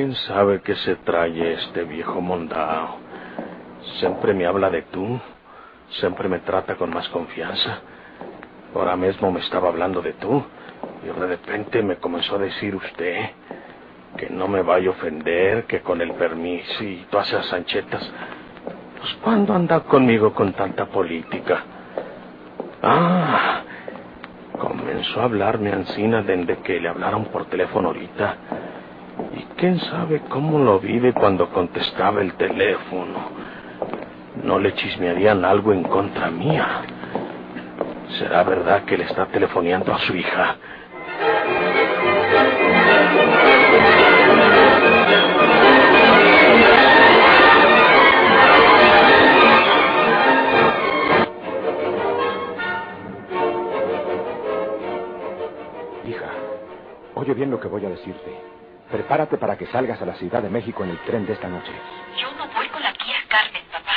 ¿Quién 0.03 0.17
sabe 0.17 0.61
qué 0.63 0.75
se 0.75 0.97
trae 0.97 1.53
este 1.53 1.85
viejo 1.85 2.21
mondao? 2.21 2.97
Siempre 4.01 4.35
me 4.35 4.47
habla 4.47 4.69
de 4.69 4.83
tú, 4.83 5.21
siempre 5.91 6.29
me 6.29 6.41
trata 6.41 6.75
con 6.75 6.91
más 6.91 7.09
confianza. 7.11 7.79
Ahora 8.75 8.97
mismo 8.97 9.31
me 9.31 9.39
estaba 9.39 9.69
hablando 9.69 10.03
de 10.03 10.15
tú 10.15 10.45
y 11.05 11.07
de 11.07 11.27
repente 11.29 11.85
me 11.85 11.99
comenzó 11.99 12.35
a 12.35 12.39
decir 12.39 12.75
usted 12.75 13.31
que 14.17 14.29
no 14.29 14.49
me 14.49 14.63
vaya 14.63 14.89
a 14.89 14.91
ofender, 14.91 15.67
que 15.67 15.83
con 15.83 16.01
el 16.01 16.11
permiso 16.15 16.83
y 16.83 17.07
todas 17.09 17.29
esas 17.29 17.47
sanchetas. 17.47 18.03
Pues 18.99 19.15
¿cuándo 19.23 19.55
anda 19.55 19.85
conmigo 19.85 20.35
con 20.35 20.53
tanta 20.55 20.87
política? 20.87 21.63
Ah, 22.83 23.63
comenzó 24.59 25.21
a 25.21 25.25
hablarme 25.27 25.71
Ancina 25.73 26.23
desde 26.23 26.57
que 26.57 26.81
le 26.81 26.89
hablaron 26.89 27.27
por 27.27 27.45
teléfono 27.45 27.91
ahorita. 27.91 28.37
Y 29.35 29.43
quién 29.57 29.79
sabe 29.81 30.21
cómo 30.29 30.59
lo 30.59 30.79
vive 30.81 31.13
cuando 31.13 31.49
contestaba 31.51 32.21
el 32.21 32.35
teléfono. 32.35 33.31
No 34.43 34.59
le 34.59 34.75
chismearían 34.75 35.45
algo 35.45 35.73
en 35.73 35.85
contra 35.85 36.31
mía. 36.31 36.83
¿Será 38.19 38.43
verdad 38.43 38.85
que 38.85 38.97
le 38.99 39.05
está 39.05 39.27
telefoneando 39.27 39.93
a 39.93 39.99
su 40.01 40.15
hija? 40.15 40.57
Hija, 56.07 56.31
oye 57.15 57.35
bien 57.35 57.51
lo 57.51 57.61
que 57.61 57.69
voy 57.69 57.87
a 57.87 57.91
decirte. 57.91 58.62
Prepárate 58.93 59.39
para 59.39 59.57
que 59.57 59.65
salgas 59.69 60.03
a 60.03 60.05
la 60.05 60.13
Ciudad 60.17 60.43
de 60.43 60.51
México 60.51 60.85
en 60.85 60.91
el 60.91 60.99
tren 60.99 61.25
de 61.25 61.33
esta 61.33 61.49
noche. 61.49 61.73
Yo 62.21 62.31
no 62.33 62.47
voy 62.55 62.69
con 62.69 62.83
la 62.83 62.93
tía 62.93 63.17
Carmen, 63.27 63.63
papá. 63.73 63.97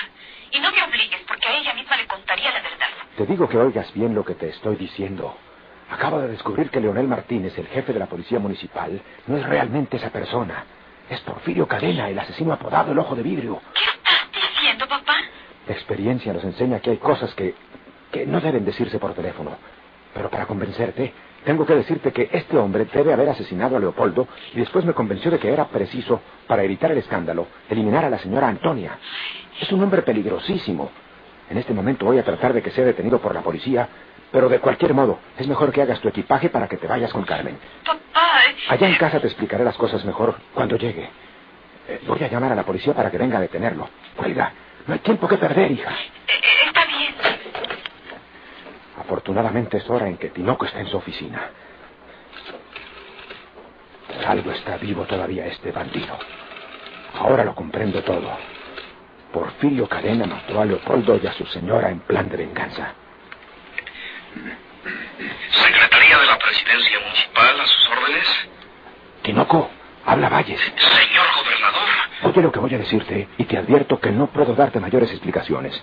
Y 0.54 0.60
no 0.62 0.72
me 0.72 0.82
obligues, 0.84 1.20
porque 1.28 1.50
a 1.50 1.58
ella 1.58 1.74
misma 1.74 1.98
le 1.98 2.08
contaría 2.08 2.50
la 2.50 2.62
verdad. 2.62 2.88
Te 3.18 3.26
digo 3.26 3.50
que 3.50 3.58
oigas 3.58 3.94
bien 3.94 4.16
lo 4.16 4.24
que 4.24 4.36
te 4.36 4.48
estoy 4.48 4.78
diciendo. 4.78 5.36
Acabo 5.92 6.22
de 6.22 6.30
descubrir 6.30 6.70
que 6.70 6.80
Leonel 6.80 7.10
Martínez, 7.10 7.58
el 7.58 7.68
jefe 7.68 7.92
de 7.92 8.00
la 8.00 8.06
policía 8.06 8.40
municipal, 8.40 9.02
no 9.28 9.36
es 9.36 9.46
realmente 9.46 9.98
esa 9.98 10.12
persona. 10.12 10.64
Es 11.10 11.20
Porfirio 11.22 11.68
Cadena, 11.68 12.08
el 12.08 12.18
asesino 12.18 12.54
apodado 12.54 12.94
el 12.94 13.00
Ojo 13.00 13.16
de 13.16 13.24
Vidrio. 13.24 13.62
¿Qué 13.74 13.82
estás 13.84 14.30
diciendo, 14.32 14.88
papá? 14.88 15.18
La 15.68 15.74
experiencia 15.74 16.32
nos 16.32 16.46
enseña 16.46 16.80
que 16.80 16.92
hay 16.92 16.98
cosas 17.00 17.36
que, 17.36 17.54
que 18.14 18.26
no 18.26 18.40
deben 18.40 18.64
decirse 18.64 18.98
por 18.98 19.14
teléfono. 19.14 19.58
Pero 20.14 20.30
para 20.30 20.46
convencerte, 20.46 21.14
tengo 21.46 21.66
que 21.66 21.76
decirte 21.76 22.12
que 22.12 22.30
este 22.34 22.58
hombre 22.58 22.86
debe 22.94 23.14
haber 23.14 23.30
asesinado 23.30 23.78
a 23.78 23.80
Leopoldo 23.80 24.28
y 24.54 24.60
después 24.60 24.84
me 24.86 24.94
convenció 24.94 25.32
de 25.32 25.40
que 25.40 25.52
era 25.54 25.66
preciso, 25.66 26.20
para 26.48 26.64
evitar 26.64 26.92
el 26.92 26.98
escándalo, 26.98 27.48
eliminar 27.70 28.04
a 28.06 28.10
la 28.10 28.18
señora 28.20 28.48
Antonia. 28.48 28.98
Es 29.62 29.72
un 29.72 29.82
hombre 29.84 30.02
peligrosísimo. 30.02 30.92
En 31.50 31.58
este 31.58 31.74
momento 31.74 32.06
voy 32.06 32.18
a 32.18 32.24
tratar 32.24 32.54
de 32.54 32.62
que 32.62 32.72
sea 32.72 32.84
detenido 32.86 33.20
por 33.20 33.34
la 33.34 33.42
policía, 33.42 33.88
pero 34.32 34.50
de 34.50 34.60
cualquier 34.60 34.94
modo, 34.94 35.20
es 35.38 35.48
mejor 35.48 35.72
que 35.72 35.82
hagas 35.82 36.00
tu 36.02 36.10
equipaje 36.10 36.50
para 36.50 36.68
que 36.68 36.78
te 36.78 36.88
vayas 36.88 37.14
con 37.14 37.24
Carmen. 37.24 37.58
Papá. 37.86 38.00
eh, 38.50 38.56
Allá 38.70 38.90
en 38.90 38.96
casa 38.96 39.20
te 39.20 39.28
explicaré 39.28 39.64
las 39.64 39.78
cosas 39.78 40.04
mejor 40.04 40.36
cuando 40.54 40.76
llegue. 40.76 41.08
Eh, 41.88 42.02
voy 42.08 42.22
a 42.24 42.28
llamar 42.28 42.52
a 42.52 42.56
la 42.56 42.64
policía 42.64 42.94
para 42.96 43.12
que 43.12 43.18
venga 43.20 43.38
a 43.38 43.42
detenerlo. 43.42 43.88
Cuelga. 44.16 44.52
No 44.88 44.94
hay 44.96 45.00
tiempo 45.00 45.28
que 45.28 45.38
perder, 45.38 45.72
hija. 45.72 45.92
eh, 45.92 46.32
eh, 46.32 46.68
está 46.68 46.86
bien. 46.86 47.16
Afortunadamente 49.06 49.78
es 49.78 49.88
hora 49.88 50.08
en 50.08 50.18
que 50.18 50.30
Tinoco 50.30 50.66
está 50.66 50.80
en 50.80 50.88
su 50.88 50.98
oficina. 50.98 51.52
Por 54.08 54.26
algo 54.26 54.52
está 54.52 54.78
vivo 54.78 55.06
todavía 55.06 55.46
este 55.46 55.72
bandido. 55.72 56.18
Ahora 57.14 57.44
lo 57.44 57.54
comprendo 57.54 58.04
todo. 58.04 58.36
Porfirio 59.32 59.88
Cadena 59.88 60.26
mató 60.26 60.60
a 60.60 60.66
Leopoldo 60.66 61.20
y 61.22 61.28
a 61.28 61.34
su 61.34 61.46
señora 61.46 61.92
en 61.92 62.00
plan 62.00 62.28
de 62.30 62.38
venganza. 62.38 62.94
Secretaría 65.52 66.18
de 66.18 66.26
la 66.26 66.40
Presidencia 66.40 67.00
Municipal, 67.00 67.60
a 67.60 67.68
sus 67.68 67.90
órdenes. 67.90 68.28
Tinoco, 69.22 69.70
Habla 70.04 70.30
Valles. 70.30 70.60
Señor 70.60 71.28
gobernador. 71.44 71.90
Oye 72.24 72.42
lo 72.42 72.52
que 72.52 72.60
voy 72.60 72.74
a 72.74 72.80
decirte 72.80 73.28
y 73.38 73.44
te 73.44 73.58
advierto 73.60 74.00
que 74.00 74.12
no 74.12 74.28
puedo 74.28 74.56
darte 74.56 74.80
mayores 74.80 75.12
explicaciones. 75.12 75.80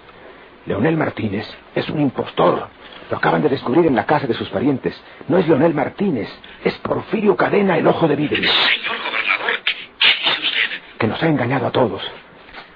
Leonel 0.67 0.97
Martínez 0.97 1.47
es 1.76 1.88
un 1.88 2.00
impostor. 2.00 2.69
Lo 3.12 3.19
acaban 3.19 3.42
de 3.42 3.50
descubrir 3.50 3.85
en 3.85 3.95
la 3.95 4.07
casa 4.07 4.26
de 4.26 4.33
sus 4.33 4.49
parientes. 4.49 4.99
No 5.28 5.37
es 5.37 5.47
Leonel 5.47 5.75
Martínez, 5.75 6.31
es 6.64 6.73
Porfirio 6.78 7.37
Cadena, 7.37 7.76
el 7.76 7.87
ojo 7.87 8.09
de 8.09 8.16
vidrio. 8.16 8.49
Señor 8.50 8.97
gobernador, 9.07 9.50
¿qué, 9.66 9.75
qué 10.00 10.09
dice 10.31 10.40
usted? 10.40 10.99
Que 10.99 11.07
nos 11.09 11.23
ha 11.23 11.26
engañado 11.26 11.66
a 11.66 11.71
todos. 11.73 12.00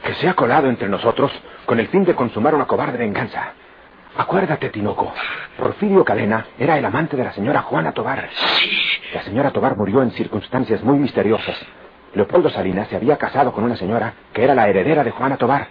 Que 0.04 0.12
se 0.16 0.28
ha 0.28 0.34
colado 0.34 0.68
entre 0.68 0.90
nosotros 0.90 1.32
con 1.64 1.80
el 1.80 1.88
fin 1.88 2.04
de 2.04 2.14
consumar 2.14 2.54
una 2.54 2.66
cobarde 2.66 2.98
venganza. 2.98 3.54
Acuérdate, 4.18 4.68
Tinoco. 4.68 5.10
Porfirio 5.56 6.04
Cadena 6.04 6.48
era 6.58 6.76
el 6.76 6.84
amante 6.84 7.16
de 7.16 7.24
la 7.24 7.32
señora 7.32 7.62
Juana 7.62 7.92
Tobar. 7.92 8.28
Sí. 8.60 8.78
La 9.14 9.22
señora 9.22 9.52
Tobar 9.52 9.74
murió 9.74 10.02
en 10.02 10.10
circunstancias 10.10 10.82
muy 10.82 10.98
misteriosas. 10.98 11.56
Leopoldo 12.12 12.50
Salinas 12.50 12.88
se 12.88 12.96
había 12.96 13.16
casado 13.16 13.52
con 13.52 13.64
una 13.64 13.76
señora 13.76 14.12
que 14.34 14.44
era 14.44 14.54
la 14.54 14.68
heredera 14.68 15.02
de 15.02 15.12
Juana 15.12 15.38
Tobar. 15.38 15.68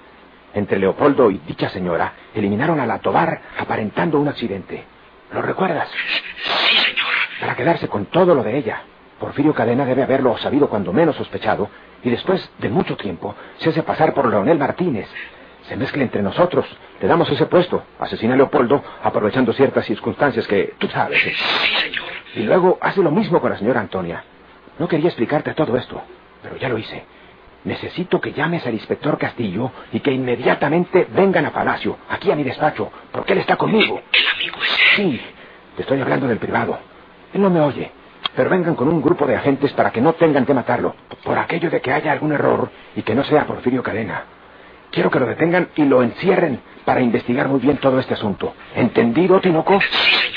Entre 0.56 0.80
Leopoldo 0.80 1.30
y 1.30 1.38
dicha 1.46 1.70
señora 1.70 2.14
eliminaron 2.34 2.80
a 2.80 2.86
la 2.88 3.00
Tobar 3.00 3.42
aparentando 3.60 4.20
un 4.20 4.30
accidente. 4.30 4.84
¿Lo 5.32 5.42
recuerdas? 5.42 5.90
Sí, 5.90 6.78
señor. 6.78 7.14
Para 7.40 7.56
quedarse 7.56 7.88
con 7.90 8.06
todo 8.06 8.34
lo 8.34 8.42
de 8.42 8.58
ella. 8.58 8.82
Porfirio 9.20 9.54
Cadena 9.54 9.86
debe 9.86 10.04
haberlo 10.04 10.38
sabido 10.38 10.70
cuando 10.70 10.94
menos 10.94 11.16
sospechado 11.18 11.70
y 12.04 12.10
después 12.10 12.50
de 12.60 12.70
mucho 12.70 12.96
tiempo 12.96 13.36
se 13.58 13.70
hace 13.70 13.84
pasar 13.84 14.14
por 14.14 14.30
Leonel 14.30 14.58
Martínez. 14.58 15.08
Se 15.68 15.76
mezcla 15.76 16.04
entre 16.04 16.22
nosotros. 16.22 16.66
Le 17.02 17.08
damos 17.08 17.30
ese 17.30 17.48
puesto. 17.48 17.84
Asesina 18.00 18.36
a 18.36 18.38
Leopoldo 18.38 18.82
aprovechando 19.04 19.52
ciertas 19.52 19.86
circunstancias 19.86 20.48
que 20.48 20.76
tú 20.78 20.88
sabes. 20.88 21.22
Sí, 21.22 21.34
señor. 21.82 22.06
Y 22.36 22.44
luego 22.44 22.78
hace 22.82 23.02
lo 23.02 23.12
mismo 23.12 23.42
con 23.42 23.52
la 23.52 23.58
señora 23.58 23.82
Antonia. 23.82 24.24
No 24.80 24.88
quería 24.88 25.08
explicarte 25.08 25.54
todo 25.54 25.76
esto, 25.76 26.02
pero 26.44 26.56
ya 26.58 26.70
lo 26.70 26.78
hice. 26.78 27.04
Necesito 27.66 28.22
que 28.22 28.32
llames 28.32 28.66
al 28.66 28.76
inspector 28.76 29.18
Castillo 29.18 29.72
y 29.92 30.00
que 30.00 30.12
inmediatamente 30.12 31.08
vengan 31.12 31.48
a 31.48 31.52
Palacio, 31.52 31.98
aquí 32.10 32.32
a 32.32 32.36
mi 32.36 32.44
despacho, 32.44 32.92
porque 33.12 33.34
él 33.34 33.40
está 33.40 33.58
conmigo. 33.58 34.02
El 34.14 34.28
amigo 34.36 34.58
ese. 34.64 34.96
Sí, 34.96 35.22
te 35.76 35.82
estoy 35.82 36.00
hablando 36.00 36.28
del 36.28 36.38
privado. 36.38 36.78
Él 37.34 37.42
no 37.42 37.50
me 37.50 37.60
oye, 37.60 37.92
pero 38.36 38.52
vengan 38.52 38.76
con 38.76 38.88
un 38.88 39.02
grupo 39.02 39.26
de 39.26 39.36
agentes 39.36 39.74
para 39.74 39.92
que 39.92 40.00
no 40.00 40.14
tengan 40.14 40.46
que 40.46 40.54
matarlo, 40.54 40.96
por 41.24 41.40
aquello 41.40 41.72
de 41.72 41.82
que 41.82 41.92
haya 41.92 42.12
algún 42.12 42.34
error 42.34 42.70
y 42.96 43.02
que 43.02 43.16
no 43.16 43.24
sea 43.24 43.48
Porfirio 43.48 43.82
Cadena. 43.82 44.26
Quiero 44.92 45.10
que 45.10 45.20
lo 45.20 45.26
detengan 45.26 45.70
y 45.76 45.86
lo 45.86 46.04
encierren 46.04 46.62
para 46.86 47.02
investigar 47.02 47.48
muy 47.48 47.60
bien 47.60 47.78
todo 47.78 48.00
este 48.00 48.14
asunto. 48.14 48.54
¿Entendido, 48.76 49.42
Tinoco? 49.42 49.82
Sí, 49.82 50.36